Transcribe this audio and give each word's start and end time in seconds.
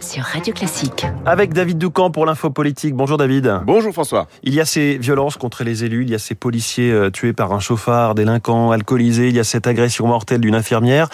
sur 0.00 0.22
Radio 0.22 0.52
Classique. 0.52 1.06
Avec 1.26 1.52
David 1.52 1.78
Doucan 1.78 2.10
pour 2.10 2.26
l'info 2.26 2.50
politique. 2.50 2.94
Bonjour 2.94 3.18
David. 3.18 3.60
Bonjour 3.64 3.92
François. 3.92 4.26
Il 4.42 4.54
y 4.54 4.60
a 4.60 4.64
ces 4.64 4.98
violences 4.98 5.36
contre 5.36 5.64
les 5.64 5.84
élus, 5.84 6.02
il 6.02 6.10
y 6.10 6.14
a 6.14 6.18
ces 6.18 6.34
policiers 6.34 6.90
euh, 6.90 7.10
tués 7.10 7.32
par 7.32 7.52
un 7.52 7.60
chauffard, 7.60 8.14
délinquant, 8.14 8.70
alcoolisé, 8.70 9.28
il 9.28 9.36
y 9.36 9.40
a 9.40 9.44
cette 9.44 9.66
agression 9.66 10.06
mortelle 10.06 10.40
d'une 10.40 10.54
infirmière. 10.54 11.08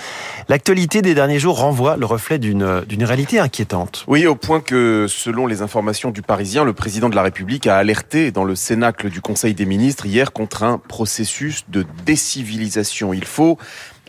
L'actualité 0.48 1.02
des 1.02 1.14
derniers 1.14 1.38
jours 1.38 1.58
renvoie 1.58 1.96
le 1.96 2.06
reflet 2.06 2.38
d'une 2.38 2.62
euh, 2.62 2.82
d'une 2.82 3.04
réalité 3.04 3.38
inquiétante. 3.38 4.04
Oui, 4.06 4.26
au 4.26 4.36
point 4.36 4.60
que, 4.60 5.06
selon 5.08 5.46
les 5.46 5.62
informations 5.62 6.10
du 6.10 6.22
Parisien, 6.22 6.64
le 6.64 6.72
président 6.72 7.08
de 7.08 7.16
la 7.16 7.22
République 7.22 7.66
a 7.66 7.76
alerté 7.76 8.30
dans 8.30 8.44
le 8.44 8.54
cénacle 8.54 9.10
du 9.10 9.20
Conseil 9.20 9.54
des 9.54 9.66
ministres 9.66 10.06
hier 10.06 10.32
contre 10.32 10.62
un 10.62 10.78
processus 10.78 11.64
de 11.68 11.84
décivilisation. 12.04 13.12
Il 13.12 13.24
faut 13.24 13.58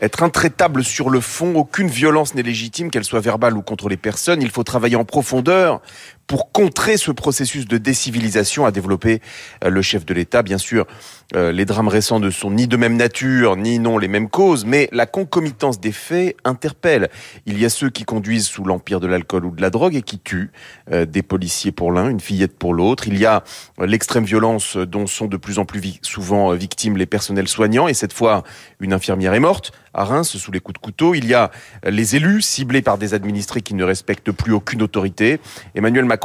être 0.00 0.22
intraitable 0.22 0.84
sur 0.84 1.10
le 1.10 1.20
fond, 1.20 1.54
aucune 1.56 1.88
violence 1.88 2.34
n'est 2.34 2.42
légitime, 2.42 2.90
qu'elle 2.90 3.04
soit 3.04 3.20
verbale 3.20 3.56
ou 3.56 3.62
contre 3.62 3.88
les 3.88 3.96
personnes. 3.96 4.42
Il 4.42 4.50
faut 4.50 4.64
travailler 4.64 4.96
en 4.96 5.04
profondeur 5.04 5.80
pour 6.28 6.52
contrer 6.52 6.98
ce 6.98 7.10
processus 7.10 7.66
de 7.66 7.78
décivilisation, 7.78 8.66
a 8.66 8.70
développé 8.70 9.20
euh, 9.64 9.70
le 9.70 9.80
chef 9.80 10.04
de 10.04 10.12
l'État. 10.12 10.42
Bien 10.42 10.58
sûr, 10.58 10.86
euh, 11.34 11.52
les 11.52 11.64
drames 11.64 11.88
récents 11.88 12.20
ne 12.20 12.28
sont 12.28 12.50
ni 12.50 12.68
de 12.68 12.76
même 12.76 12.96
nature, 12.96 13.56
ni 13.56 13.78
non 13.78 13.96
les 13.96 14.08
mêmes 14.08 14.28
causes, 14.28 14.66
mais 14.66 14.90
la 14.92 15.06
concomitance 15.06 15.80
des 15.80 15.90
faits 15.90 16.36
interpelle. 16.44 17.08
Il 17.46 17.58
y 17.58 17.64
a 17.64 17.70
ceux 17.70 17.88
qui 17.88 18.04
conduisent 18.04 18.46
sous 18.46 18.62
l'empire 18.62 19.00
de 19.00 19.06
l'alcool 19.06 19.46
ou 19.46 19.50
de 19.52 19.62
la 19.62 19.70
drogue 19.70 19.96
et 19.96 20.02
qui 20.02 20.18
tuent 20.18 20.52
euh, 20.92 21.06
des 21.06 21.22
policiers 21.22 21.72
pour 21.72 21.92
l'un, 21.92 22.10
une 22.10 22.20
fillette 22.20 22.58
pour 22.58 22.74
l'autre. 22.74 23.08
Il 23.08 23.18
y 23.18 23.24
a 23.24 23.42
l'extrême 23.80 24.24
violence 24.24 24.76
dont 24.76 25.06
sont 25.06 25.26
de 25.26 25.38
plus 25.38 25.58
en 25.58 25.64
plus 25.64 25.98
souvent 26.02 26.52
victimes 26.52 26.98
les 26.98 27.06
personnels 27.06 27.48
soignants, 27.48 27.88
et 27.88 27.94
cette 27.94 28.12
fois, 28.12 28.44
une 28.80 28.92
infirmière 28.92 29.32
est 29.32 29.40
morte 29.40 29.72
à 29.94 30.04
Reims 30.04 30.36
sous 30.36 30.52
les 30.52 30.60
coups 30.60 30.78
de 30.78 30.84
couteau. 30.84 31.14
Il 31.14 31.26
y 31.26 31.34
a 31.34 31.50
les 31.84 32.16
élus 32.16 32.42
ciblés 32.42 32.82
par 32.82 32.98
des 32.98 33.14
administrés 33.14 33.62
qui 33.62 33.74
ne 33.74 33.84
respectent 33.84 34.30
plus 34.30 34.52
aucune 34.52 34.82
autorité. 34.82 35.40
Emmanuel 35.74 36.04
Macron 36.04 36.17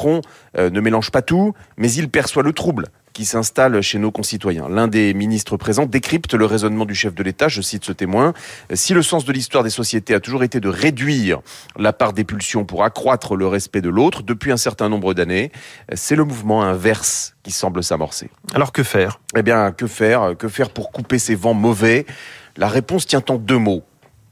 euh, 0.58 0.70
ne 0.70 0.82
mélange 0.82 1.12
pas 1.12 1.22
tout, 1.22 1.54
mais 1.78 1.92
il 1.92 2.10
perçoit 2.10 2.44
le 2.44 2.54
trouble 2.54 2.88
qui 3.14 3.26
s'installe 3.26 3.80
chez 3.82 4.00
nos 4.00 4.12
concitoyens. 4.12 4.68
L'un 4.68 4.88
des 4.88 5.14
ministres 5.14 5.56
présents 5.56 5.86
décrypte 5.86 6.34
le 6.34 6.46
raisonnement 6.46 6.86
du 6.86 6.96
chef 6.96 7.14
de 7.14 7.22
l'État, 7.22 7.48
je 7.48 7.62
cite 7.62 7.86
ce 7.86 7.92
témoin, 7.92 8.34
si 8.74 8.94
le 8.94 9.04
sens 9.04 9.24
de 9.24 9.32
l'histoire 9.32 9.64
des 9.64 9.70
sociétés 9.70 10.16
a 10.16 10.20
toujours 10.20 10.44
été 10.44 10.60
de 10.60 10.68
réduire 10.68 11.42
la 11.78 11.94
part 11.94 12.14
des 12.14 12.24
pulsions 12.24 12.66
pour 12.66 12.84
accroître 12.84 13.36
le 13.36 13.48
respect 13.48 13.82
de 13.82 13.90
l'autre, 13.90 14.24
depuis 14.24 14.52
un 14.52 14.58
certain 14.58 14.90
nombre 14.90 15.14
d'années, 15.14 15.52
c'est 15.94 16.16
le 16.16 16.26
mouvement 16.26 16.64
inverse 16.64 17.36
qui 17.44 17.52
semble 17.52 17.84
s'amorcer. 17.84 18.30
Alors 18.56 18.72
que 18.72 18.82
faire? 18.82 19.20
Eh 19.38 19.44
bien, 19.44 19.72
que 19.72 19.86
faire? 19.86 20.36
Que 20.38 20.48
faire 20.48 20.72
pour 20.72 20.92
couper 20.92 21.20
ces 21.20 21.36
vents 21.36 21.54
mauvais? 21.54 22.06
La 22.58 22.68
réponse 22.68 23.06
tient 23.06 23.24
en 23.30 23.36
deux 23.36 23.58
mots 23.58 23.84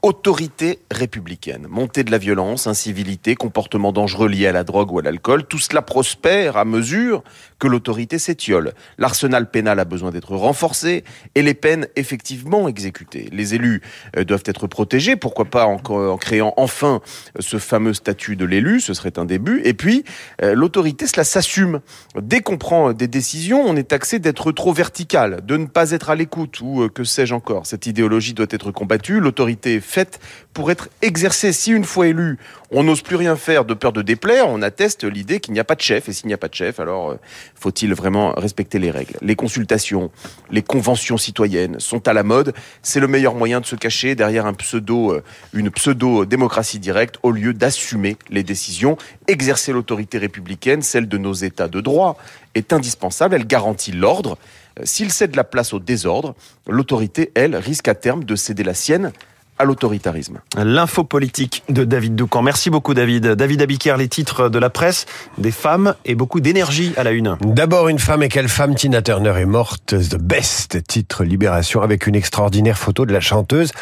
autorité 0.02 0.80
républicaine. 0.90 1.66
Montée 1.68 2.02
de 2.02 2.10
la 2.10 2.18
violence, 2.18 2.66
incivilité, 2.66 3.36
comportement 3.36 3.92
dangereux 3.92 4.28
liés 4.28 4.48
à 4.48 4.52
la 4.52 4.64
drogue 4.64 4.90
ou 4.90 4.98
à 4.98 5.02
l'alcool, 5.02 5.44
tout 5.44 5.60
cela 5.60 5.80
prospère 5.80 6.56
à 6.56 6.64
mesure 6.64 7.22
que 7.60 7.68
l'autorité 7.68 8.18
s'étiole. 8.18 8.72
L'arsenal 8.98 9.48
pénal 9.48 9.78
a 9.78 9.84
besoin 9.84 10.10
d'être 10.10 10.34
renforcé 10.34 11.04
et 11.36 11.42
les 11.42 11.54
peines 11.54 11.86
effectivement 11.94 12.66
exécutées. 12.66 13.28
Les 13.30 13.54
élus 13.54 13.80
euh, 14.16 14.24
doivent 14.24 14.42
être 14.46 14.66
protégés, 14.66 15.14
pourquoi 15.14 15.44
pas 15.44 15.66
en, 15.66 15.78
créant 16.16 16.52
enfin 16.56 17.00
ce 17.38 17.58
fameux 17.58 17.94
statut 17.94 18.34
de 18.34 18.44
l'élu, 18.44 18.80
ce 18.80 18.94
serait 18.94 19.20
un 19.20 19.24
début. 19.24 19.60
Et 19.64 19.72
puis, 19.72 20.04
euh, 20.42 20.54
l'autorité, 20.54 21.06
cela 21.06 21.22
s'assume. 21.22 21.80
Dès 22.20 22.40
qu'on 22.40 22.58
prend 22.58 22.92
des 22.92 23.06
décisions, 23.06 23.62
on 23.64 23.76
est 23.76 23.84
taxé 23.88 24.18
d'être 24.18 24.50
trop 24.50 24.72
vertical, 24.72 25.46
de 25.46 25.56
ne 25.56 25.66
pas 25.66 25.92
être 25.92 26.10
à 26.10 26.16
l'écoute 26.16 26.60
ou 26.60 26.82
euh, 26.82 26.88
que 26.88 27.04
sais-je 27.04 27.34
encore. 27.34 27.66
Cette 27.66 27.86
idéologie 27.86 28.34
doit 28.34 28.46
être 28.50 28.72
combattue. 28.72 29.20
L'autorité 29.20 29.80
faite 29.92 30.20
pour 30.52 30.70
être 30.70 30.88
exercée. 31.00 31.52
Si 31.52 31.70
une 31.70 31.84
fois 31.84 32.08
élu, 32.08 32.38
on 32.70 32.82
n'ose 32.82 33.02
plus 33.02 33.16
rien 33.16 33.36
faire 33.36 33.64
de 33.64 33.74
peur 33.74 33.92
de 33.92 34.02
déplaire, 34.02 34.48
on 34.48 34.62
atteste 34.62 35.04
l'idée 35.04 35.40
qu'il 35.40 35.54
n'y 35.54 35.60
a 35.60 35.64
pas 35.64 35.74
de 35.74 35.80
chef. 35.80 36.08
Et 36.08 36.12
s'il 36.12 36.26
n'y 36.26 36.34
a 36.34 36.38
pas 36.38 36.48
de 36.48 36.54
chef, 36.54 36.80
alors 36.80 37.10
euh, 37.10 37.18
faut-il 37.54 37.94
vraiment 37.94 38.32
respecter 38.32 38.78
les 38.78 38.90
règles? 38.90 39.14
Les 39.20 39.36
consultations, 39.36 40.10
les 40.50 40.62
conventions 40.62 41.18
citoyennes 41.18 41.78
sont 41.80 42.08
à 42.08 42.12
la 42.12 42.22
mode. 42.22 42.54
C'est 42.82 43.00
le 43.00 43.08
meilleur 43.08 43.34
moyen 43.34 43.60
de 43.60 43.66
se 43.66 43.76
cacher 43.76 44.14
derrière 44.14 44.46
un 44.46 44.54
pseudo, 44.54 45.12
euh, 45.12 45.22
une 45.52 45.70
pseudo-démocratie 45.70 46.78
directe 46.78 47.16
au 47.22 47.30
lieu 47.30 47.54
d'assumer 47.54 48.16
les 48.30 48.42
décisions. 48.42 48.96
Exercer 49.28 49.72
l'autorité 49.72 50.18
républicaine, 50.18 50.82
celle 50.82 51.08
de 51.08 51.18
nos 51.18 51.34
États 51.34 51.68
de 51.68 51.80
droit, 51.80 52.16
est 52.54 52.72
indispensable. 52.72 53.34
Elle 53.34 53.46
garantit 53.46 53.92
l'ordre. 53.92 54.38
Euh, 54.78 54.82
s'il 54.84 55.12
cède 55.12 55.36
la 55.36 55.44
place 55.44 55.72
au 55.72 55.78
désordre, 55.78 56.34
l'autorité, 56.66 57.30
elle, 57.34 57.56
risque 57.56 57.88
à 57.88 57.94
terme 57.94 58.24
de 58.24 58.36
céder 58.36 58.64
la 58.64 58.74
sienne 58.74 59.12
à 59.58 59.64
l'autoritarisme. 59.64 60.40
L'info 60.56 61.04
politique 61.04 61.62
de 61.68 61.84
David 61.84 62.16
Doucan. 62.16 62.42
Merci 62.42 62.70
beaucoup 62.70 62.94
David. 62.94 63.28
David 63.28 63.62
Abiker, 63.62 63.96
les 63.96 64.08
titres 64.08 64.48
de 64.48 64.58
la 64.58 64.70
presse, 64.70 65.06
des 65.38 65.50
femmes 65.50 65.94
et 66.04 66.14
beaucoup 66.14 66.40
d'énergie 66.40 66.92
à 66.96 67.04
la 67.04 67.10
une. 67.12 67.36
D'abord 67.40 67.88
une 67.88 67.98
femme 67.98 68.22
et 68.22 68.28
quelle 68.28 68.48
femme? 68.48 68.74
Tina 68.74 69.02
Turner 69.02 69.34
est 69.38 69.46
morte. 69.46 69.94
The 69.96 70.16
Best, 70.16 70.86
titre 70.86 71.24
Libération 71.24 71.82
avec 71.82 72.06
une 72.06 72.14
extraordinaire 72.14 72.78
photo 72.78 73.06
de 73.06 73.12
la 73.12 73.20
chanteuse 73.20 73.72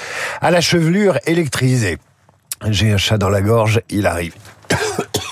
à 0.41 0.51
la 0.51 0.61
chevelure 0.61 1.19
électrisée. 1.27 1.99
J'ai 2.69 2.93
un 2.93 2.99
chat 2.99 3.17
dans 3.17 3.31
la 3.31 3.41
gorge, 3.41 3.81
il 3.89 4.07
arrive. 4.07 4.35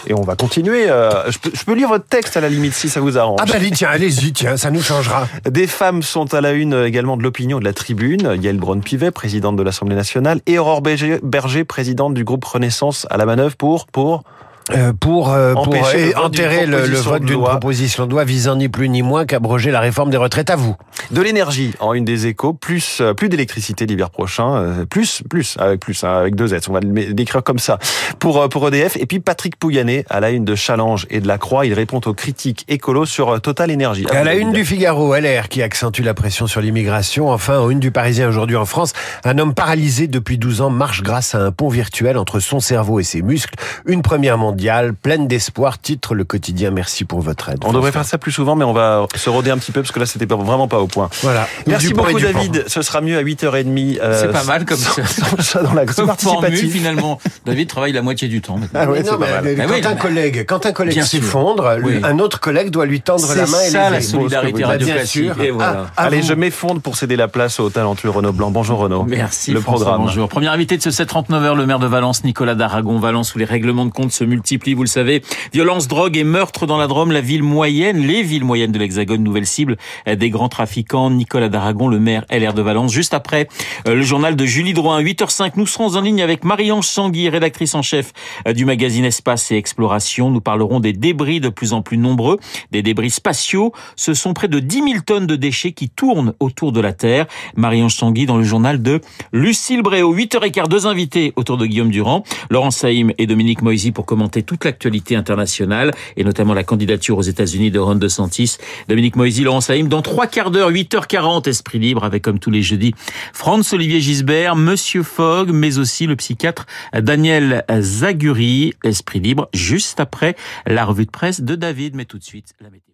Et 0.08 0.14
on 0.14 0.22
va 0.22 0.36
continuer. 0.36 0.90
Euh, 0.90 1.30
je, 1.30 1.38
peux, 1.38 1.50
je, 1.54 1.64
peux, 1.64 1.74
lire 1.74 1.88
votre 1.88 2.06
texte 2.06 2.36
à 2.36 2.40
la 2.40 2.48
limite 2.48 2.72
si 2.72 2.88
ça 2.88 3.00
vous 3.00 3.18
arrange. 3.18 3.38
Ah 3.42 3.44
bah 3.46 3.56
allez, 3.56 3.70
tiens, 3.70 3.90
allez-y, 3.90 4.32
tiens, 4.32 4.56
ça 4.56 4.70
nous 4.70 4.82
changera. 4.82 5.28
Des 5.48 5.66
femmes 5.66 6.02
sont 6.02 6.32
à 6.32 6.40
la 6.40 6.52
une 6.52 6.82
également 6.84 7.18
de 7.18 7.22
l'opinion 7.22 7.58
de 7.58 7.64
la 7.64 7.74
tribune. 7.74 8.36
Yael 8.40 8.56
Braun-Pivet, 8.56 9.10
présidente 9.10 9.56
de 9.56 9.62
l'Assemblée 9.62 9.96
nationale, 9.96 10.40
et 10.46 10.58
Aurore 10.58 10.80
Berger, 10.80 11.18
Berger, 11.22 11.64
présidente 11.64 12.14
du 12.14 12.24
groupe 12.24 12.44
Renaissance 12.44 13.06
à 13.10 13.18
la 13.18 13.26
manœuvre 13.26 13.56
pour 13.56 13.86
pour 13.86 14.24
euh, 14.70 14.92
pour, 14.92 15.32
euh, 15.32 15.54
pour 15.54 15.74
enterrer 16.16 16.66
le, 16.66 16.78
vote 16.96 17.22
d'une 17.22 17.40
proposition 17.40 18.06
de 18.06 18.10
loi 18.10 18.24
visant 18.24 18.56
ni 18.56 18.68
plus 18.68 18.88
ni 18.88 19.02
moins 19.02 19.24
qu'abroger 19.24 19.70
la 19.70 19.80
réforme 19.80 20.10
des 20.10 20.16
retraites 20.16 20.50
à 20.50 20.56
vous. 20.56 20.76
De 21.10 21.22
l'énergie 21.22 21.72
en 21.80 21.94
une 21.94 22.04
des 22.04 22.26
échos, 22.26 22.52
plus 22.52 23.00
euh, 23.00 23.14
plus 23.14 23.30
d'électricité 23.30 23.86
l'hiver 23.86 24.10
prochain, 24.10 24.84
plus 24.90 25.22
plus 25.30 25.56
avec 25.58 25.80
plus 25.80 26.04
hein, 26.04 26.12
avec 26.18 26.34
deux 26.34 26.48
Z, 26.48 26.68
on 26.68 26.72
va 26.72 26.80
le 26.80 27.14
décrire 27.14 27.42
comme 27.42 27.58
ça 27.58 27.78
pour 28.18 28.46
pour 28.48 28.68
EDF 28.68 28.96
et 28.96 29.06
puis 29.06 29.20
Patrick 29.20 29.58
Pouyanné 29.58 30.04
à 30.10 30.20
la 30.20 30.30
une 30.30 30.44
de 30.44 30.54
Challenge 30.54 31.06
et 31.08 31.20
de 31.20 31.28
la 31.28 31.38
Croix, 31.38 31.64
il 31.64 31.72
répond 31.72 32.00
aux 32.04 32.14
critiques 32.14 32.64
écolos 32.68 33.06
sur 33.06 33.40
Total 33.40 33.70
Énergie. 33.70 34.06
À 34.10 34.24
la 34.24 34.34
une 34.34 34.52
du 34.52 34.64
Figaro, 34.64 35.14
LR 35.14 35.48
qui 35.48 35.62
accentue 35.62 36.02
la 36.02 36.14
pression 36.14 36.46
sur 36.46 36.60
l'immigration. 36.60 37.30
Enfin, 37.30 37.58
en 37.58 37.70
une 37.70 37.80
du 37.80 37.90
Parisien 37.90 38.28
aujourd'hui 38.28 38.56
en 38.56 38.66
France, 38.66 38.92
un 39.24 39.38
homme 39.38 39.54
paralysé 39.54 40.08
depuis 40.08 40.36
12 40.36 40.60
ans 40.60 40.70
marche 40.70 41.02
grâce 41.02 41.34
à 41.34 41.38
un 41.38 41.52
pont 41.52 41.68
virtuel 41.68 42.18
entre 42.18 42.40
son 42.40 42.60
cerveau 42.60 43.00
et 43.00 43.04
ses 43.04 43.22
muscles. 43.22 43.54
Une 43.86 44.02
première 44.02 44.36
mondiale 44.36 44.57
pleine 45.02 45.28
d'espoir, 45.28 45.80
titre 45.80 46.14
le 46.14 46.24
quotidien. 46.24 46.70
Merci 46.70 47.04
pour 47.04 47.20
votre 47.20 47.48
aide. 47.48 47.58
On 47.64 47.72
devrait 47.72 47.92
faire 47.92 48.04
ça 48.04 48.18
plus 48.18 48.32
souvent, 48.32 48.56
mais 48.56 48.64
on 48.64 48.72
va 48.72 49.06
se 49.14 49.30
roder 49.30 49.50
un 49.50 49.58
petit 49.58 49.72
peu 49.72 49.82
parce 49.82 49.92
que 49.92 50.00
là, 50.00 50.06
c'était 50.06 50.26
vraiment 50.26 50.68
pas 50.68 50.78
au 50.78 50.86
point. 50.86 51.08
Voilà. 51.22 51.46
Merci 51.66 51.92
beaucoup, 51.92 52.18
David. 52.18 52.64
Ce 52.66 52.82
sera 52.82 53.00
mieux 53.00 53.16
à 53.16 53.22
8h30. 53.22 53.98
Euh, 54.00 54.20
c'est 54.20 54.32
pas 54.32 54.44
mal 54.44 54.64
comme 54.64 54.78
ça. 54.78 55.62
dans 55.62 55.74
la 55.74 55.86
formule, 55.86 56.56
finalement. 56.56 57.18
David 57.46 57.68
travaille 57.68 57.92
la 57.92 58.02
moitié 58.02 58.28
du 58.28 58.40
temps. 58.40 58.58
Ah 58.74 58.86
oui, 58.90 58.98
c'est 59.02 59.10
pas 59.10 59.18
mal. 59.18 59.56
quand, 59.56 59.88
un 59.88 59.96
collègue, 59.96 60.44
quand 60.46 60.66
un 60.66 60.72
collègue 60.72 61.02
s'effondre, 61.02 61.68
un 62.02 62.18
autre 62.18 62.40
collègue 62.40 62.70
doit 62.70 62.86
lui 62.86 63.00
tendre 63.00 63.28
la 63.34 63.46
main 63.46 63.60
et 63.60 63.70
ça, 63.70 63.90
la 63.90 64.00
solidarité 64.00 64.64
radio 64.64 64.86
classique. 64.86 65.30
Et 65.42 65.50
voilà. 65.50 65.86
Ah, 65.96 66.04
Allez, 66.04 66.22
je 66.22 66.34
m'effondre 66.34 66.80
pour 66.80 66.96
céder 66.96 67.16
la 67.16 67.28
place 67.28 67.60
au 67.60 67.70
talentueux 67.70 68.10
Renaud 68.10 68.32
Blanc. 68.32 68.50
Bonjour 68.50 68.78
Renaud. 68.78 69.04
Merci. 69.04 69.52
Le 69.52 69.60
programme. 69.60 70.02
Bonjour. 70.02 70.28
Premier 70.28 70.48
invité 70.48 70.76
de 70.76 70.82
ce 70.82 70.90
739 70.90 71.42
h 71.42 71.56
le 71.56 71.66
maire 71.66 71.78
de 71.78 71.86
Valence, 71.86 72.24
Nicolas 72.24 72.54
Daragon. 72.54 72.98
Valence 72.98 73.34
où 73.34 73.38
les 73.38 73.44
règlements 73.44 73.86
de 73.86 73.90
compte 73.90 74.12
se 74.12 74.24
multiplient 74.24 74.47
vous 74.56 74.82
le 74.82 74.88
savez. 74.88 75.22
Violence, 75.52 75.88
drogue 75.88 76.16
et 76.16 76.24
meurtre 76.24 76.66
dans 76.66 76.78
la 76.78 76.86
Drôme, 76.86 77.12
la 77.12 77.20
ville 77.20 77.42
moyenne, 77.42 77.98
les 77.98 78.22
villes 78.22 78.44
moyennes 78.44 78.72
de 78.72 78.78
l'Hexagone, 78.78 79.22
nouvelle 79.22 79.46
cible 79.46 79.76
des 80.06 80.30
grands 80.30 80.48
trafiquants. 80.48 81.10
Nicolas 81.10 81.48
Daragon, 81.48 81.88
le 81.88 81.98
maire 81.98 82.24
LR 82.30 82.54
de 82.54 82.62
Valence. 82.62 82.92
Juste 82.92 83.14
après 83.14 83.48
euh, 83.86 83.94
le 83.94 84.02
journal 84.02 84.36
de 84.36 84.44
Julie 84.46 84.72
Drouin, 84.72 85.02
8h05, 85.02 85.52
nous 85.56 85.66
serons 85.66 85.96
en 85.96 86.00
ligne 86.00 86.22
avec 86.22 86.44
Marie-Ange 86.44 86.86
Sangui, 86.86 87.28
rédactrice 87.28 87.74
en 87.74 87.82
chef 87.82 88.12
euh, 88.46 88.52
du 88.52 88.64
magazine 88.64 89.04
Espace 89.04 89.50
et 89.50 89.56
Exploration. 89.56 90.30
Nous 90.30 90.40
parlerons 90.40 90.80
des 90.80 90.92
débris 90.92 91.40
de 91.40 91.48
plus 91.48 91.72
en 91.72 91.82
plus 91.82 91.98
nombreux, 91.98 92.38
des 92.72 92.82
débris 92.82 93.10
spatiaux. 93.10 93.72
Ce 93.96 94.14
sont 94.14 94.34
près 94.34 94.48
de 94.48 94.60
10 94.60 94.76
000 94.76 94.86
tonnes 95.04 95.26
de 95.26 95.36
déchets 95.36 95.72
qui 95.72 95.88
tournent 95.88 96.34
autour 96.40 96.72
de 96.72 96.80
la 96.80 96.92
Terre. 96.92 97.26
Marie-Ange 97.56 97.94
Sangui 97.94 98.26
dans 98.26 98.36
le 98.36 98.44
journal 98.44 98.82
de 98.82 99.00
Lucille 99.32 99.82
Bréau. 99.82 100.14
8h15, 100.14 100.68
deux 100.68 100.86
invités 100.86 101.32
autour 101.36 101.56
de 101.56 101.66
Guillaume 101.66 101.90
Durand, 101.90 102.22
Laurent 102.50 102.70
Saïm 102.70 103.12
et 103.18 103.26
Dominique 103.26 103.62
Moisy 103.62 103.92
pour 103.92 104.06
commenter 104.38 104.42
toute 104.42 104.64
l'actualité 104.64 105.16
internationale 105.16 105.92
et 106.16 106.24
notamment 106.24 106.54
la 106.54 106.64
candidature 106.64 107.18
aux 107.18 107.22
États-Unis 107.22 107.70
de 107.70 107.78
Ron 107.78 107.96
DeSantis. 107.96 108.58
Dominique 108.88 109.16
Moisy, 109.16 109.42
Laurent 109.42 109.60
Saïm, 109.60 109.88
dans 109.88 110.02
trois 110.02 110.26
quarts 110.26 110.50
d'heure, 110.50 110.70
8h40, 110.70 111.48
Esprit 111.48 111.78
Libre, 111.78 112.04
avec 112.04 112.22
comme 112.22 112.38
tous 112.38 112.50
les 112.50 112.62
jeudis, 112.62 112.94
Franz-Olivier 113.32 114.00
Gisbert, 114.00 114.56
Monsieur 114.56 115.02
Fogg, 115.02 115.50
mais 115.52 115.78
aussi 115.78 116.06
le 116.06 116.16
psychiatre 116.16 116.66
Daniel 116.94 117.64
Zaguri. 117.80 118.74
Esprit 118.84 119.20
Libre, 119.20 119.48
juste 119.54 120.00
après 120.00 120.36
la 120.66 120.84
revue 120.84 121.06
de 121.06 121.10
presse 121.10 121.40
de 121.40 121.54
David. 121.54 121.94
Mais 121.94 122.04
tout 122.04 122.18
de 122.18 122.24
suite, 122.24 122.54
la 122.60 122.70
météo. 122.70 122.88